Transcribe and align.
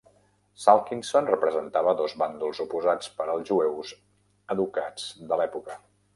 Salkinsohn 0.61 1.29
representava 1.31 1.93
dos 1.99 2.15
bàndols 2.21 2.63
oposats 2.65 3.13
per 3.21 3.27
als 3.35 3.47
jueus 3.53 3.93
educats 4.57 5.09
de 5.31 5.41
l'època. 5.43 5.81